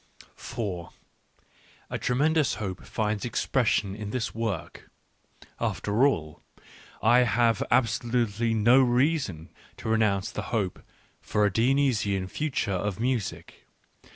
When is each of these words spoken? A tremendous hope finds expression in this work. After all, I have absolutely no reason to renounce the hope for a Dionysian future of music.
A 1.91 1.99
tremendous 1.99 2.55
hope 2.55 2.83
finds 2.83 3.23
expression 3.23 3.93
in 3.95 4.09
this 4.09 4.33
work. 4.33 4.89
After 5.59 6.07
all, 6.07 6.41
I 7.03 7.19
have 7.19 7.61
absolutely 7.69 8.55
no 8.55 8.81
reason 8.81 9.51
to 9.77 9.89
renounce 9.89 10.31
the 10.31 10.41
hope 10.49 10.81
for 11.21 11.45
a 11.45 11.53
Dionysian 11.53 12.25
future 12.29 12.71
of 12.71 12.99
music. 12.99 13.67